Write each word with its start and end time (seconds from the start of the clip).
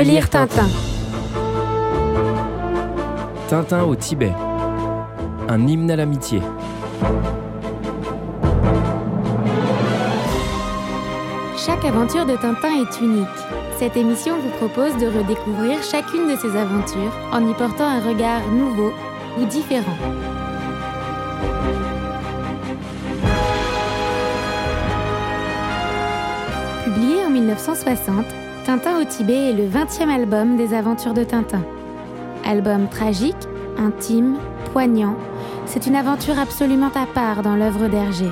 Relire 0.00 0.30
Tintin. 0.30 0.66
Tintin 3.50 3.82
au 3.82 3.94
Tibet. 3.94 4.32
Un 5.46 5.66
hymne 5.66 5.90
à 5.90 5.96
l'amitié. 5.96 6.40
Chaque 11.54 11.84
aventure 11.84 12.24
de 12.24 12.34
Tintin 12.36 12.80
est 12.80 12.98
unique. 13.02 13.28
Cette 13.78 13.94
émission 13.98 14.36
vous 14.40 14.48
propose 14.66 14.96
de 14.96 15.06
redécouvrir 15.06 15.82
chacune 15.82 16.28
de 16.28 16.36
ces 16.36 16.56
aventures 16.56 17.12
en 17.30 17.46
y 17.46 17.52
portant 17.52 17.84
un 17.84 18.00
regard 18.00 18.40
nouveau 18.48 18.94
ou 19.38 19.44
différent. 19.44 19.98
Publié 26.86 27.26
en 27.26 27.28
1960, 27.28 28.24
Tintin 28.64 29.00
au 29.00 29.04
Tibet 29.04 29.50
est 29.50 29.52
le 29.54 29.66
20e 29.66 30.10
album 30.10 30.56
des 30.56 30.74
aventures 30.74 31.14
de 31.14 31.24
Tintin. 31.24 31.62
Album 32.44 32.88
tragique, 32.88 33.34
intime, 33.78 34.36
poignant, 34.72 35.16
c'est 35.64 35.86
une 35.86 35.96
aventure 35.96 36.38
absolument 36.38 36.90
à 36.94 37.06
part 37.06 37.42
dans 37.42 37.56
l'œuvre 37.56 37.88
d'Hergé. 37.88 38.28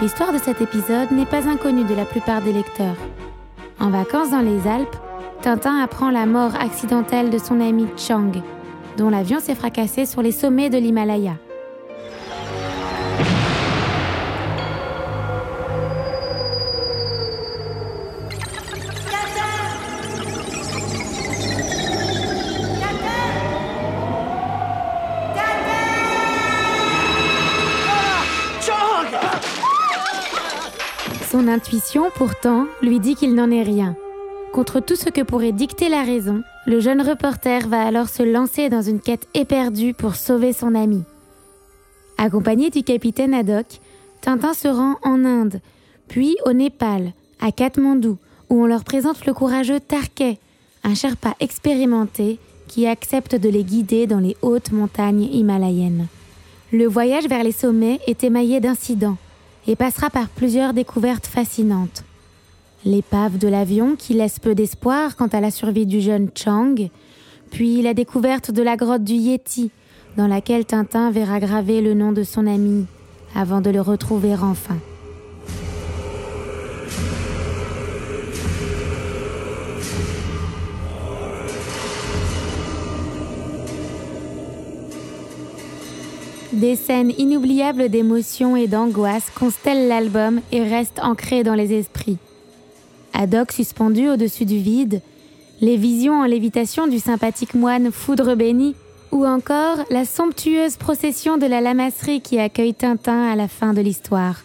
L'histoire 0.00 0.32
de 0.32 0.38
cet 0.38 0.62
épisode 0.62 1.10
n'est 1.10 1.26
pas 1.26 1.46
inconnue 1.46 1.84
de 1.84 1.94
la 1.94 2.06
plupart 2.06 2.40
des 2.40 2.52
lecteurs. 2.52 2.96
En 3.78 3.90
vacances 3.90 4.30
dans 4.30 4.40
les 4.40 4.66
Alpes, 4.66 4.96
Tintin 5.42 5.80
apprend 5.80 6.10
la 6.10 6.24
mort 6.24 6.54
accidentelle 6.58 7.28
de 7.30 7.38
son 7.38 7.60
ami 7.60 7.86
Chang, 7.96 8.42
dont 8.96 9.10
l'avion 9.10 9.38
s'est 9.38 9.54
fracassé 9.54 10.06
sur 10.06 10.22
les 10.22 10.32
sommets 10.32 10.70
de 10.70 10.78
l'Himalaya. 10.78 11.34
Son 31.30 31.46
intuition, 31.46 32.04
pourtant, 32.14 32.64
lui 32.80 33.00
dit 33.00 33.14
qu'il 33.14 33.34
n'en 33.34 33.50
est 33.50 33.62
rien. 33.62 33.94
Contre 34.54 34.80
tout 34.80 34.96
ce 34.96 35.10
que 35.10 35.20
pourrait 35.20 35.52
dicter 35.52 35.90
la 35.90 36.02
raison, 36.02 36.42
le 36.64 36.80
jeune 36.80 37.02
reporter 37.02 37.68
va 37.68 37.82
alors 37.82 38.08
se 38.08 38.22
lancer 38.22 38.70
dans 38.70 38.80
une 38.80 38.98
quête 38.98 39.28
éperdue 39.34 39.92
pour 39.92 40.14
sauver 40.14 40.54
son 40.54 40.74
ami. 40.74 41.02
Accompagné 42.16 42.70
du 42.70 42.82
capitaine 42.82 43.34
Haddock, 43.34 43.66
Tintin 44.22 44.54
se 44.54 44.68
rend 44.68 44.96
en 45.02 45.22
Inde, 45.26 45.60
puis 46.08 46.38
au 46.46 46.54
Népal, 46.54 47.12
à 47.40 47.52
Katmandou, 47.52 48.16
où 48.48 48.62
on 48.62 48.66
leur 48.66 48.84
présente 48.84 49.26
le 49.26 49.34
courageux 49.34 49.80
Tarquet, 49.80 50.38
un 50.82 50.94
Sherpa 50.94 51.34
expérimenté 51.40 52.38
qui 52.68 52.86
accepte 52.86 53.34
de 53.34 53.50
les 53.50 53.64
guider 53.64 54.06
dans 54.06 54.20
les 54.20 54.36
hautes 54.40 54.72
montagnes 54.72 55.28
himalayennes. 55.30 56.06
Le 56.72 56.86
voyage 56.86 57.28
vers 57.28 57.44
les 57.44 57.52
sommets 57.52 58.00
est 58.06 58.24
émaillé 58.24 58.60
d'incidents 58.60 59.18
et 59.68 59.76
passera 59.76 60.10
par 60.10 60.28
plusieurs 60.28 60.72
découvertes 60.72 61.26
fascinantes. 61.26 62.02
L'épave 62.84 63.38
de 63.38 63.48
l'avion 63.48 63.96
qui 63.96 64.14
laisse 64.14 64.38
peu 64.38 64.54
d'espoir 64.54 65.14
quant 65.14 65.26
à 65.26 65.40
la 65.40 65.50
survie 65.50 65.86
du 65.86 66.00
jeune 66.00 66.30
Chang, 66.34 66.74
puis 67.50 67.82
la 67.82 67.94
découverte 67.94 68.50
de 68.50 68.62
la 68.62 68.76
grotte 68.76 69.04
du 69.04 69.14
Yeti, 69.14 69.70
dans 70.16 70.26
laquelle 70.26 70.64
Tintin 70.64 71.10
verra 71.10 71.38
graver 71.38 71.82
le 71.82 71.94
nom 71.94 72.12
de 72.12 72.22
son 72.22 72.46
ami 72.46 72.86
avant 73.34 73.60
de 73.60 73.70
le 73.70 73.80
retrouver 73.80 74.34
enfin. 74.34 74.78
Des 86.52 86.76
scènes 86.76 87.12
inoubliables 87.18 87.90
d'émotion 87.90 88.56
et 88.56 88.68
d'angoisse 88.68 89.30
constellent 89.34 89.86
l'album 89.86 90.40
et 90.50 90.62
restent 90.62 91.00
ancrées 91.02 91.44
dans 91.44 91.54
les 91.54 91.74
esprits. 91.74 92.16
Haddock 93.12 93.52
suspendu 93.52 94.08
au-dessus 94.08 94.46
du 94.46 94.56
vide, 94.56 95.02
les 95.60 95.76
visions 95.76 96.20
en 96.20 96.24
lévitation 96.24 96.86
du 96.86 97.00
sympathique 97.00 97.54
moine 97.54 97.92
Foudre 97.92 98.34
béni, 98.34 98.76
ou 99.12 99.26
encore 99.26 99.78
la 99.90 100.06
somptueuse 100.06 100.76
procession 100.76 101.36
de 101.36 101.46
la 101.46 101.60
lamasserie 101.60 102.22
qui 102.22 102.38
accueille 102.38 102.74
Tintin 102.74 103.30
à 103.30 103.36
la 103.36 103.48
fin 103.48 103.74
de 103.74 103.82
l'histoire. 103.82 104.42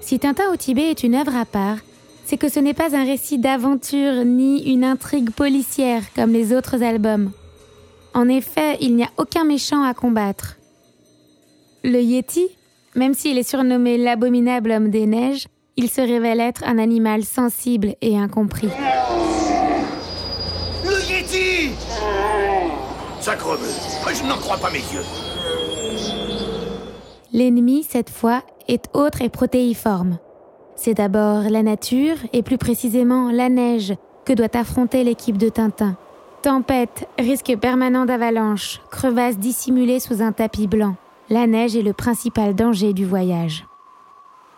Si 0.00 0.20
Tintin 0.20 0.52
au 0.52 0.56
Tibet 0.56 0.90
est 0.90 1.02
une 1.02 1.16
œuvre 1.16 1.34
à 1.34 1.46
part, 1.46 1.78
c'est 2.24 2.36
que 2.36 2.48
ce 2.48 2.60
n'est 2.60 2.74
pas 2.74 2.94
un 2.96 3.04
récit 3.04 3.38
d'aventure 3.38 4.24
ni 4.24 4.72
une 4.72 4.84
intrigue 4.84 5.30
policière 5.30 6.02
comme 6.14 6.32
les 6.32 6.52
autres 6.52 6.82
albums. 6.82 7.32
En 8.14 8.28
effet, 8.28 8.76
il 8.80 8.94
n'y 8.94 9.02
a 9.02 9.10
aucun 9.18 9.44
méchant 9.44 9.82
à 9.82 9.92
combattre. 9.92 10.56
Le 11.82 12.00
Yeti, 12.00 12.48
même 12.94 13.12
s'il 13.12 13.36
est 13.38 13.48
surnommé 13.48 13.98
l'abominable 13.98 14.70
homme 14.70 14.88
des 14.88 15.06
neiges, 15.06 15.48
il 15.76 15.90
se 15.90 16.00
révèle 16.00 16.40
être 16.40 16.62
un 16.64 16.78
animal 16.78 17.24
sensible 17.24 17.96
et 18.00 18.16
incompris. 18.16 18.68
Le 20.84 21.10
Yeti 21.10 21.72
Sacrebleu, 23.20 23.68
je 24.14 24.24
n'en 24.28 24.36
crois 24.36 24.58
pas 24.58 24.70
mes 24.70 24.78
yeux. 24.78 25.04
L'ennemi, 27.32 27.84
cette 27.88 28.10
fois, 28.10 28.44
est 28.68 28.84
autre 28.94 29.22
et 29.22 29.28
protéiforme. 29.28 30.18
C'est 30.76 30.94
d'abord 30.94 31.42
la 31.50 31.64
nature, 31.64 32.16
et 32.32 32.42
plus 32.42 32.58
précisément 32.58 33.32
la 33.32 33.48
neige, 33.48 33.94
que 34.24 34.32
doit 34.32 34.56
affronter 34.56 35.02
l'équipe 35.02 35.36
de 35.36 35.48
Tintin. 35.48 35.96
Tempête, 36.44 37.08
risque 37.18 37.56
permanent 37.56 38.04
d'avalanche, 38.04 38.82
crevasses 38.90 39.38
dissimulées 39.38 39.98
sous 39.98 40.20
un 40.20 40.30
tapis 40.30 40.66
blanc. 40.66 40.94
La 41.30 41.46
neige 41.46 41.74
est 41.74 41.80
le 41.80 41.94
principal 41.94 42.54
danger 42.54 42.92
du 42.92 43.06
voyage. 43.06 43.64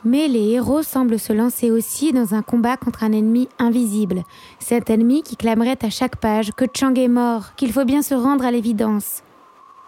Mais 0.05 0.27
les 0.27 0.51
héros 0.51 0.83
semblent 0.83 1.21
se 1.21 1.33
lancer 1.33 1.71
aussi 1.71 2.13
dans 2.13 2.35
un 2.35 2.43
combat 2.43 2.77
contre 2.77 3.05
un 3.05 3.13
ennemi 3.13 3.49
invisible, 3.61 4.25
cet 4.59 4.91
ennemi 4.91 5.23
qui 5.23 5.37
clamerait 5.37 5.79
à 5.85 5.89
chaque 5.89 6.17
page 6.17 6.51
que 6.57 6.65
Chang 6.77 6.95
est 6.97 7.07
mort, 7.07 7.55
qu'il 7.55 7.71
faut 7.71 7.85
bien 7.85 8.03
se 8.03 8.17
rendre 8.17 8.45
à 8.45 8.51
l'évidence. 8.51 9.23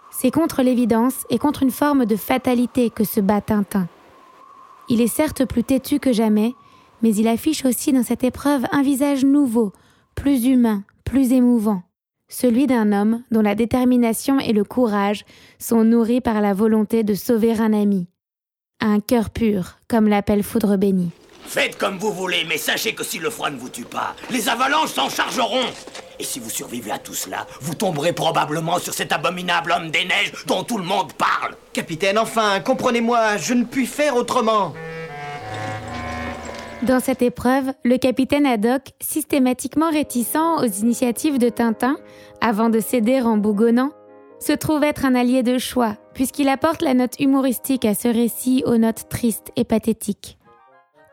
C'est 0.09 0.31
contre 0.31 0.63
l'évidence 0.63 1.25
et 1.29 1.37
contre 1.37 1.63
une 1.63 1.69
forme 1.69 2.05
de 2.05 2.15
fatalité 2.15 2.91
que 2.91 3.03
se 3.03 3.19
bat 3.19 3.41
Tintin. 3.41 3.89
Il 4.87 5.01
est 5.01 5.13
certes 5.13 5.43
plus 5.43 5.65
têtu 5.65 5.99
que 5.99 6.13
jamais, 6.13 6.55
mais 7.01 7.13
il 7.13 7.27
affiche 7.27 7.65
aussi 7.65 7.91
dans 7.91 8.03
cette 8.03 8.23
épreuve 8.23 8.63
un 8.71 8.83
visage 8.83 9.25
nouveau, 9.25 9.73
plus 10.15 10.45
humain, 10.45 10.83
plus 11.03 11.33
émouvant 11.33 11.83
celui 12.29 12.67
d'un 12.67 12.93
homme 12.93 13.23
dont 13.31 13.41
la 13.41 13.55
détermination 13.55 14.39
et 14.39 14.53
le 14.53 14.63
courage 14.63 15.25
sont 15.57 15.83
nourris 15.83 16.21
par 16.21 16.41
la 16.41 16.53
volonté 16.53 17.03
de 17.03 17.15
sauver 17.15 17.59
un 17.59 17.73
ami. 17.73 18.07
Un 18.79 19.01
cœur 19.01 19.29
pur, 19.29 19.77
comme 19.89 20.07
l'appelle 20.07 20.43
Foudre 20.43 20.77
béni. 20.77 21.11
Faites 21.45 21.77
comme 21.77 21.97
vous 21.97 22.13
voulez, 22.13 22.45
mais 22.47 22.57
sachez 22.57 22.93
que 22.93 23.03
si 23.03 23.17
le 23.17 23.31
froid 23.31 23.49
ne 23.49 23.57
vous 23.57 23.69
tue 23.69 23.83
pas, 23.83 24.15
les 24.29 24.47
avalanches 24.47 24.91
s'en 24.91 25.09
chargeront. 25.09 25.65
Et 26.19 26.23
si 26.23 26.39
vous 26.39 26.49
survivez 26.49 26.91
à 26.91 26.99
tout 26.99 27.15
cela, 27.15 27.47
vous 27.61 27.73
tomberez 27.73 28.13
probablement 28.13 28.77
sur 28.77 28.93
cet 28.93 29.11
abominable 29.11 29.71
homme 29.71 29.89
des 29.89 30.05
neiges 30.05 30.31
dont 30.45 30.63
tout 30.63 30.77
le 30.77 30.83
monde 30.83 31.11
parle. 31.13 31.55
Capitaine, 31.73 32.19
enfin, 32.19 32.59
comprenez-moi, 32.59 33.37
je 33.37 33.55
ne 33.55 33.63
puis 33.63 33.87
faire 33.87 34.15
autrement. 34.15 34.73
Dans 36.83 37.01
cette 37.01 37.21
épreuve, 37.21 37.73
le 37.83 37.97
capitaine 37.97 38.45
Haddock, 38.45 38.93
systématiquement 39.01 39.89
réticent 39.89 40.37
aux 40.59 40.65
initiatives 40.65 41.37
de 41.37 41.49
Tintin, 41.49 41.97
avant 42.39 42.69
de 42.69 42.79
céder 42.79 43.21
en 43.21 43.35
bougonnant, 43.35 43.91
se 44.39 44.53
trouve 44.53 44.85
être 44.85 45.03
un 45.03 45.13
allié 45.13 45.43
de 45.43 45.57
choix, 45.57 45.97
puisqu'il 46.13 46.47
apporte 46.47 46.81
la 46.81 46.93
note 46.93 47.19
humoristique 47.19 47.83
à 47.83 47.95
ce 47.95 48.07
récit 48.07 48.63
aux 48.65 48.77
notes 48.77 49.09
tristes 49.09 49.51
et 49.57 49.65
pathétiques. 49.65 50.37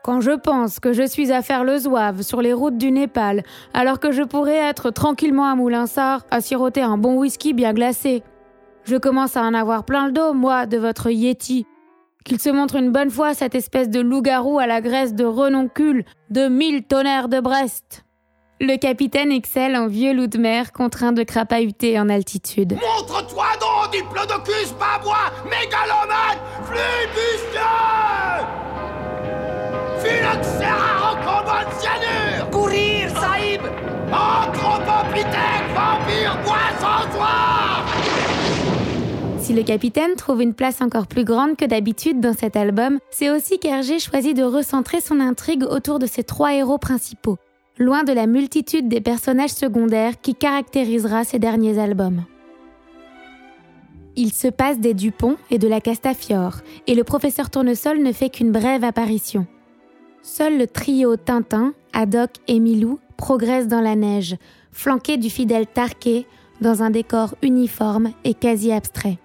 Quand 0.05 0.21
je 0.21 0.31
pense 0.31 0.79
que 0.79 0.93
je 0.93 1.05
suis 1.05 1.33
à 1.33 1.41
faire 1.41 1.65
le 1.65 1.77
zouave 1.77 2.21
sur 2.21 2.41
les 2.41 2.53
routes 2.53 2.77
du 2.77 2.89
Népal, 2.89 3.43
alors 3.73 3.99
que 3.99 4.13
je 4.13 4.23
pourrais 4.23 4.55
être 4.55 4.89
tranquillement 4.89 5.49
à 5.49 5.55
Moulinsart 5.55 6.25
à 6.31 6.39
siroter 6.39 6.81
un 6.81 6.97
bon 6.97 7.17
whisky 7.17 7.53
bien 7.53 7.73
glacé. 7.73 8.23
Je 8.85 8.95
commence 8.95 9.35
à 9.35 9.41
en 9.41 9.53
avoir 9.53 9.83
plein 9.83 10.07
le 10.07 10.13
dos, 10.13 10.31
moi, 10.31 10.65
de 10.65 10.77
votre 10.77 11.09
Yeti, 11.09 11.65
qu'il 12.25 12.39
se 12.39 12.49
montre 12.49 12.75
une 12.75 12.91
bonne 12.91 13.09
fois 13.09 13.33
cette 13.33 13.55
espèce 13.55 13.89
de 13.89 13.99
loup-garou 13.99 14.59
à 14.59 14.67
la 14.67 14.81
graisse 14.81 15.13
de 15.13 15.25
renoncule 15.25 16.05
de 16.29 16.47
mille 16.47 16.83
tonnerres 16.83 17.29
de 17.29 17.39
Brest. 17.39 18.03
Le 18.59 18.75
capitaine 18.77 19.31
excelle 19.31 19.75
en 19.75 19.87
vieux 19.87 20.13
loup 20.13 20.25
de 20.25 20.39
mer 20.39 20.71
contraint 20.71 21.11
de 21.11 21.21
crapahuter 21.21 21.99
en 21.99 22.09
altitude. 22.09 22.73
Montre-toi 22.73 23.45
donc, 23.59 23.91
diplodocus 23.91 24.73
babois, 24.73 25.31
mégalomane, 25.45 26.39
flibustieux 26.63 27.61
Phylloxera 29.99 31.09
rocambole 31.11 31.71
cyanure 31.79 32.49
Courir, 32.49 33.09
Saïb 33.09 33.61
Anthropopithèque, 34.11 35.67
vampire, 35.75 36.37
bois 36.43 36.79
soir 36.79 37.66
si 39.47 39.53
le 39.53 39.63
capitaine 39.63 40.15
trouve 40.17 40.41
une 40.41 40.53
place 40.53 40.81
encore 40.81 41.07
plus 41.07 41.23
grande 41.23 41.55
que 41.55 41.63
d'habitude 41.63 42.19
dans 42.19 42.33
cet 42.33 42.57
album, 42.57 42.99
c'est 43.11 43.29
aussi 43.29 43.59
qu'Hergé 43.59 43.97
choisit 43.97 44.35
de 44.35 44.43
recentrer 44.43 44.99
son 44.99 45.21
intrigue 45.21 45.63
autour 45.63 45.99
de 45.99 46.05
ses 46.05 46.23
trois 46.23 46.53
héros 46.53 46.77
principaux. 46.77 47.37
loin 47.77 48.03
de 48.03 48.11
la 48.11 48.27
multitude 48.27 48.89
des 48.89 48.99
personnages 48.99 49.51
secondaires 49.51 50.19
qui 50.19 50.35
caractérisera 50.35 51.23
ses 51.23 51.39
derniers 51.39 51.79
albums. 51.79 52.25
Il 54.17 54.33
se 54.33 54.49
passe 54.49 54.79
des 54.79 54.93
Dupont 54.93 55.37
et 55.49 55.59
de 55.59 55.69
la 55.69 55.79
Castafiore, 55.79 56.57
et 56.85 56.95
le 56.95 57.05
professeur 57.05 57.49
Tournesol 57.49 58.03
ne 58.03 58.11
fait 58.11 58.29
qu'une 58.29 58.51
brève 58.51 58.83
apparition. 58.83 59.47
Seul 60.23 60.57
le 60.57 60.67
trio 60.67 61.15
Tintin, 61.15 61.73
Haddock 61.93 62.31
et 62.49 62.59
Milou 62.59 62.99
progresse 63.15 63.67
dans 63.67 63.81
la 63.81 63.95
neige, 63.95 64.35
flanqué 64.73 65.15
du 65.15 65.29
fidèle 65.29 65.67
Tarquet, 65.67 66.25
dans 66.59 66.83
un 66.83 66.89
décor 66.89 67.35
uniforme 67.41 68.11
et 68.25 68.33
quasi 68.33 68.73
abstrait. 68.73 69.19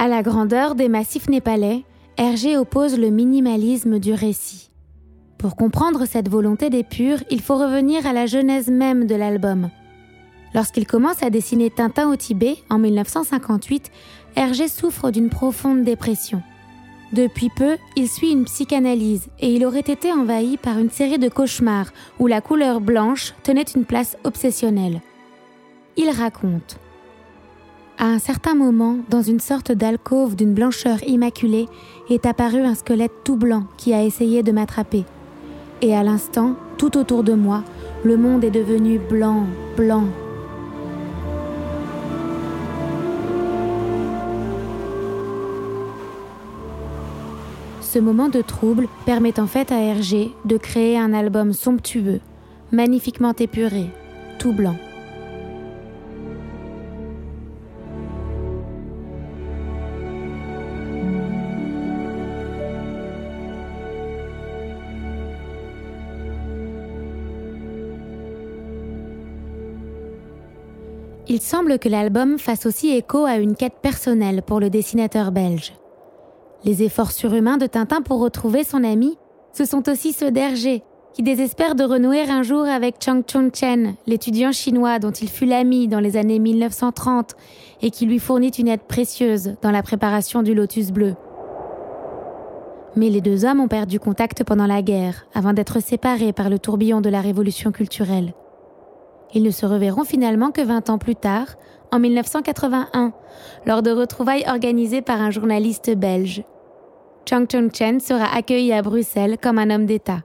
À 0.00 0.06
la 0.06 0.22
grandeur 0.22 0.76
des 0.76 0.88
massifs 0.88 1.28
népalais, 1.28 1.82
Hergé 2.16 2.56
oppose 2.56 2.96
le 2.96 3.10
minimalisme 3.10 3.98
du 3.98 4.12
récit. 4.12 4.70
Pour 5.38 5.56
comprendre 5.56 6.04
cette 6.06 6.28
volonté 6.28 6.70
d'épure, 6.70 7.18
il 7.30 7.40
faut 7.40 7.56
revenir 7.56 8.06
à 8.06 8.12
la 8.12 8.26
genèse 8.26 8.68
même 8.68 9.08
de 9.08 9.16
l'album, 9.16 9.70
Lorsqu'il 10.54 10.86
commence 10.86 11.22
à 11.22 11.30
dessiner 11.30 11.68
Tintin 11.68 12.10
au 12.10 12.16
Tibet 12.16 12.58
en 12.70 12.78
1958, 12.78 13.90
Hergé 14.36 14.68
souffre 14.68 15.10
d'une 15.10 15.30
profonde 15.30 15.82
dépression. 15.82 16.42
Depuis 17.12 17.50
peu, 17.54 17.76
il 17.96 18.08
suit 18.08 18.30
une 18.30 18.44
psychanalyse 18.44 19.28
et 19.40 19.52
il 19.52 19.66
aurait 19.66 19.80
été 19.80 20.12
envahi 20.12 20.58
par 20.58 20.78
une 20.78 20.90
série 20.90 21.18
de 21.18 21.28
cauchemars 21.28 21.92
où 22.18 22.26
la 22.26 22.40
couleur 22.40 22.80
blanche 22.80 23.34
tenait 23.42 23.62
une 23.62 23.84
place 23.84 24.16
obsessionnelle. 24.24 25.00
Il 25.96 26.08
raconte 26.10 26.78
À 28.00 28.06
un 28.06 28.20
certain 28.20 28.54
moment, 28.54 28.98
dans 29.10 29.22
une 29.22 29.40
sorte 29.40 29.72
d'alcôve 29.72 30.36
d'une 30.36 30.54
blancheur 30.54 31.02
immaculée, 31.02 31.66
est 32.08 32.26
apparu 32.26 32.60
un 32.60 32.76
squelette 32.76 33.24
tout 33.24 33.36
blanc 33.36 33.64
qui 33.76 33.92
a 33.92 34.04
essayé 34.04 34.44
de 34.44 34.52
m'attraper. 34.52 35.04
Et 35.82 35.96
à 35.96 36.04
l'instant, 36.04 36.54
tout 36.76 36.96
autour 36.96 37.24
de 37.24 37.32
moi, 37.32 37.64
le 38.04 38.16
monde 38.16 38.44
est 38.44 38.52
devenu 38.52 39.00
blanc, 39.00 39.46
blanc, 39.76 40.04
Ce 47.80 47.98
moment 47.98 48.28
de 48.28 48.42
trouble 48.42 48.86
permet 49.06 49.40
en 49.40 49.46
fait 49.46 49.72
à 49.72 49.80
Hergé 49.80 50.30
de 50.44 50.58
créer 50.58 50.98
un 50.98 51.14
album 51.14 51.54
somptueux, 51.54 52.20
magnifiquement 52.70 53.32
épuré, 53.32 53.86
tout 54.38 54.52
blanc. 54.52 54.76
Il 71.30 71.42
semble 71.42 71.78
que 71.78 71.90
l'album 71.90 72.38
fasse 72.38 72.64
aussi 72.64 72.88
écho 72.96 73.26
à 73.26 73.36
une 73.36 73.54
quête 73.54 73.80
personnelle 73.82 74.40
pour 74.40 74.60
le 74.60 74.70
dessinateur 74.70 75.30
belge. 75.30 75.74
Les 76.64 76.82
efforts 76.82 77.12
surhumains 77.12 77.58
de 77.58 77.66
Tintin 77.66 78.00
pour 78.00 78.20
retrouver 78.20 78.64
son 78.64 78.82
ami, 78.82 79.18
ce 79.52 79.66
sont 79.66 79.90
aussi 79.90 80.14
ceux 80.14 80.30
d'Hergé, 80.30 80.82
qui 81.12 81.22
désespère 81.22 81.74
de 81.74 81.84
renouer 81.84 82.22
un 82.22 82.42
jour 82.42 82.64
avec 82.64 82.96
Chang 83.04 83.22
Chung 83.30 83.54
Chen, 83.54 83.94
l'étudiant 84.06 84.52
chinois 84.52 84.98
dont 84.98 85.10
il 85.10 85.28
fut 85.28 85.44
l'ami 85.44 85.86
dans 85.86 86.00
les 86.00 86.16
années 86.16 86.38
1930 86.38 87.34
et 87.82 87.90
qui 87.90 88.06
lui 88.06 88.18
fournit 88.18 88.48
une 88.48 88.68
aide 88.68 88.86
précieuse 88.88 89.56
dans 89.60 89.70
la 89.70 89.82
préparation 89.82 90.42
du 90.42 90.54
Lotus 90.54 90.92
bleu. 90.92 91.14
Mais 92.96 93.10
les 93.10 93.20
deux 93.20 93.44
hommes 93.44 93.60
ont 93.60 93.68
perdu 93.68 94.00
contact 94.00 94.44
pendant 94.44 94.66
la 94.66 94.80
guerre, 94.80 95.26
avant 95.34 95.52
d'être 95.52 95.82
séparés 95.82 96.32
par 96.32 96.48
le 96.48 96.58
tourbillon 96.58 97.02
de 97.02 97.10
la 97.10 97.20
révolution 97.20 97.70
culturelle. 97.70 98.32
Ils 99.34 99.42
ne 99.42 99.50
se 99.50 99.66
reverront 99.66 100.04
finalement 100.04 100.50
que 100.50 100.62
20 100.62 100.90
ans 100.90 100.98
plus 100.98 101.16
tard, 101.16 101.46
en 101.92 101.98
1981, 101.98 103.12
lors 103.66 103.82
de 103.82 103.90
retrouvailles 103.90 104.44
organisées 104.48 105.02
par 105.02 105.20
un 105.20 105.30
journaliste 105.30 105.90
belge. 105.94 106.42
Chang 107.28 107.46
Chung 107.50 107.70
Chen 107.74 108.00
sera 108.00 108.34
accueilli 108.34 108.72
à 108.72 108.82
Bruxelles 108.82 109.36
comme 109.40 109.58
un 109.58 109.70
homme 109.70 109.86
d'État. 109.86 110.20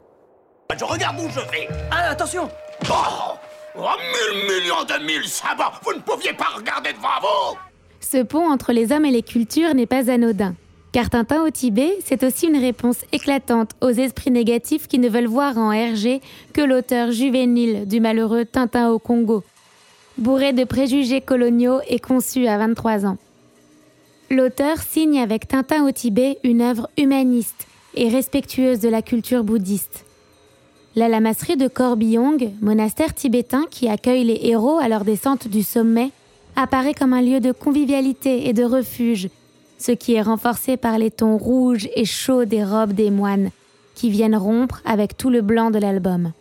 Je 0.78 0.86
regarde 0.86 1.18
où 1.20 1.30
je 1.30 1.40
vais. 1.52 1.68
Ah, 1.92 2.12
attention 2.12 2.50
Oh, 2.90 3.34
oh 3.78 3.82
mille 3.82 4.44
millions 4.46 4.84
de 4.84 5.06
mille 5.06 5.28
sabots 5.28 5.64
Vous 5.84 5.94
ne 5.94 6.00
pouviez 6.00 6.34
pas 6.34 6.48
regarder 6.58 6.94
devant 6.94 7.20
vous 7.22 7.58
Ce 8.00 8.24
pont 8.24 8.50
entre 8.52 8.72
les 8.74 8.92
hommes 8.92 9.06
et 9.06 9.12
les 9.12 9.22
cultures 9.22 9.76
n'est 9.76 9.86
pas 9.86 10.10
anodin. 10.10 10.56
Car 10.94 11.10
Tintin 11.10 11.44
au 11.44 11.50
Tibet, 11.50 11.98
c'est 12.06 12.24
aussi 12.24 12.46
une 12.46 12.60
réponse 12.60 12.98
éclatante 13.12 13.72
aux 13.82 13.90
esprits 13.90 14.30
négatifs 14.30 14.88
qui 14.88 15.00
ne 15.00 15.10
veulent 15.10 15.26
voir 15.26 15.58
en 15.58 15.72
Hergé 15.72 16.22
que 16.54 16.62
l'auteur 16.62 17.12
juvénile 17.12 17.88
du 17.88 18.00
malheureux 18.00 18.46
Tintin 18.46 18.92
au 18.92 19.00
Congo, 19.00 19.44
bourré 20.20 20.54
de 20.54 20.64
préjugés 20.64 21.20
coloniaux 21.20 21.80
et 21.88 21.98
conçu 21.98 22.46
à 22.46 22.60
23 22.60 23.08
ans. 23.08 23.18
L'auteur 24.30 24.78
signe 24.78 25.20
avec 25.20 25.48
Tintin 25.48 25.84
au 25.88 25.92
Tibet 25.92 26.38
une 26.44 26.62
œuvre 26.62 26.88
humaniste 26.96 27.66
et 27.96 28.10
respectueuse 28.10 28.80
de 28.80 28.90
la 28.90 29.02
culture 29.02 29.44
bouddhiste. 29.44 30.06
La 30.96 31.10
lamasserie 31.10 31.58
de 31.58 31.68
Korbiong, 31.68 32.52
monastère 32.62 33.16
tibétain 33.16 33.66
qui 33.72 33.90
accueille 33.90 34.26
les 34.26 34.42
héros 34.44 34.78
à 34.78 34.88
leur 34.90 35.06
descente 35.06 35.48
du 35.48 35.64
sommet, 35.64 36.12
apparaît 36.56 36.94
comme 36.94 37.14
un 37.14 37.22
lieu 37.24 37.40
de 37.40 37.52
convivialité 37.52 38.48
et 38.48 38.54
de 38.54 38.64
refuge, 38.64 39.30
ce 39.84 39.92
qui 39.92 40.14
est 40.14 40.22
renforcé 40.22 40.78
par 40.78 40.98
les 40.98 41.12
tons 41.12 41.38
rouges 41.38 41.90
et 41.94 42.06
chauds 42.06 42.46
des 42.46 42.64
robes 42.64 42.94
des 42.94 43.12
moines, 43.12 43.50
qui 43.96 44.10
viennent 44.10 44.36
rompre 44.36 44.82
avec 44.86 45.18
tout 45.18 45.30
le 45.30 45.42
blanc 45.42 45.72
de 45.72 45.80
l'album. 45.80 46.32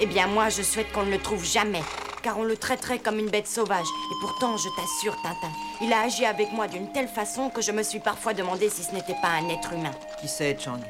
Eh 0.00 0.06
bien, 0.06 0.28
moi, 0.28 0.50
je 0.50 0.62
souhaite 0.62 0.92
qu'on 0.92 1.04
ne 1.04 1.10
le 1.10 1.18
trouve 1.18 1.44
jamais, 1.44 1.82
car 2.22 2.38
on 2.38 2.44
le 2.44 2.56
traiterait 2.56 3.00
comme 3.00 3.18
une 3.18 3.30
bête 3.30 3.48
sauvage. 3.48 3.86
Et 3.86 4.14
pourtant, 4.20 4.56
je 4.56 4.68
t'assure, 4.76 5.16
Tintin, 5.22 5.52
il 5.82 5.92
a 5.92 6.02
agi 6.02 6.24
avec 6.26 6.52
moi 6.52 6.68
d'une 6.68 6.92
telle 6.92 7.08
façon 7.08 7.50
que 7.50 7.60
je 7.60 7.72
me 7.72 7.82
suis 7.82 7.98
parfois 7.98 8.34
demandé 8.34 8.68
si 8.68 8.84
ce 8.84 8.94
n'était 8.94 9.16
pas 9.20 9.30
un 9.30 9.48
être 9.48 9.72
humain. 9.72 9.90
Qui 10.20 10.28
sait, 10.28 10.56
Chang? 10.60 10.80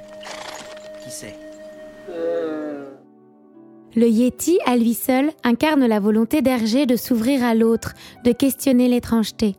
Qui 1.03 1.11
sait? 1.11 1.46
Le 3.97 4.09
Yeti, 4.09 4.59
à 4.67 4.77
lui 4.77 4.93
seul, 4.93 5.31
incarne 5.43 5.87
la 5.87 6.01
volonté 6.01 6.43
d'Hergé 6.43 6.85
de 6.85 6.97
s'ouvrir 6.97 7.43
à 7.43 7.55
l'autre, 7.55 7.95
de 8.25 8.33
questionner 8.33 8.89
l'étrangeté. 8.89 9.57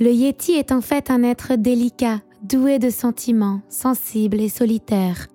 Le 0.00 0.10
Yeti 0.10 0.52
est 0.52 0.72
en 0.72 0.80
fait 0.80 1.08
un 1.08 1.22
être 1.22 1.54
délicat, 1.54 2.20
doué 2.42 2.80
de 2.80 2.90
sentiments, 2.90 3.60
sensible 3.68 4.40
et 4.40 4.48
solitaire. 4.48 5.28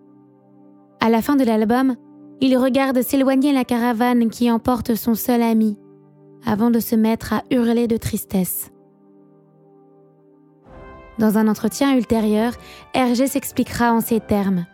À 0.99 1.09
la 1.09 1.21
fin 1.21 1.37
de 1.37 1.45
l'album, 1.45 1.95
il 2.41 2.57
regarde 2.57 3.01
s'éloigner 3.01 3.53
la 3.53 3.63
caravane 3.63 4.29
qui 4.29 4.51
emporte 4.51 4.95
son 4.95 5.15
seul 5.15 5.41
ami, 5.41 5.77
avant 6.45 6.71
de 6.71 6.81
se 6.81 6.97
mettre 6.97 7.31
à 7.31 7.43
hurler 7.51 7.87
de 7.87 7.95
tristesse. 7.95 8.69
Dans 11.19 11.37
un 11.37 11.47
entretien 11.47 11.95
ultérieur, 11.95 12.51
Hergé 12.93 13.27
s'expliquera 13.27 13.93
en 13.93 14.01
ces 14.01 14.19
termes. 14.19 14.65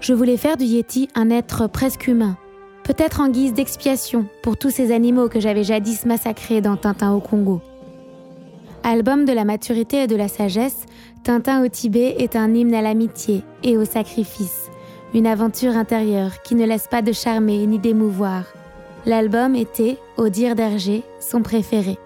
Je 0.00 0.12
voulais 0.12 0.36
faire 0.36 0.56
du 0.56 0.64
Yeti 0.64 1.08
un 1.14 1.30
être 1.30 1.66
presque 1.66 2.06
humain, 2.06 2.36
peut-être 2.84 3.20
en 3.20 3.28
guise 3.28 3.54
d'expiation 3.54 4.26
pour 4.42 4.56
tous 4.56 4.70
ces 4.70 4.92
animaux 4.92 5.28
que 5.28 5.40
j'avais 5.40 5.64
jadis 5.64 6.04
massacrés 6.04 6.60
dans 6.60 6.76
Tintin 6.76 7.12
au 7.12 7.20
Congo. 7.20 7.60
Album 8.82 9.24
de 9.24 9.32
la 9.32 9.44
maturité 9.44 10.02
et 10.02 10.06
de 10.06 10.16
la 10.16 10.28
sagesse, 10.28 10.84
Tintin 11.22 11.64
au 11.64 11.68
Tibet 11.68 12.16
est 12.18 12.36
un 12.36 12.52
hymne 12.52 12.74
à 12.74 12.82
l'amitié 12.82 13.42
et 13.62 13.78
au 13.78 13.86
sacrifice, 13.86 14.68
une 15.14 15.26
aventure 15.26 15.76
intérieure 15.76 16.42
qui 16.42 16.54
ne 16.54 16.66
laisse 16.66 16.86
pas 16.86 17.00
de 17.00 17.12
charmer 17.12 17.66
ni 17.66 17.78
d'émouvoir. 17.78 18.44
L'album 19.06 19.54
était, 19.54 19.96
au 20.18 20.28
dire 20.28 20.54
d'Hergé, 20.54 21.02
son 21.20 21.40
préféré. 21.40 21.96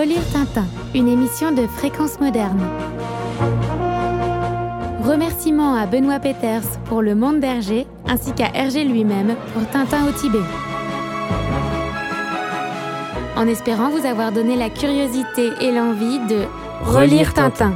Relire 0.00 0.26
Tintin, 0.32 0.64
une 0.94 1.08
émission 1.08 1.52
de 1.52 1.66
fréquence 1.66 2.20
moderne. 2.20 2.58
Remerciements 5.04 5.74
à 5.74 5.84
Benoît 5.84 6.18
Peters 6.18 6.62
pour 6.86 7.02
Le 7.02 7.14
Monde 7.14 7.40
d'Hergé, 7.40 7.86
ainsi 8.08 8.32
qu'à 8.32 8.48
Hergé 8.54 8.84
lui-même 8.84 9.36
pour 9.52 9.68
Tintin 9.68 10.08
au 10.08 10.12
Tibet. 10.12 10.38
En 13.36 13.46
espérant 13.46 13.90
vous 13.90 14.06
avoir 14.06 14.32
donné 14.32 14.56
la 14.56 14.70
curiosité 14.70 15.50
et 15.60 15.70
l'envie 15.70 16.18
de 16.20 16.46
relire 16.86 17.34
Tintin. 17.34 17.74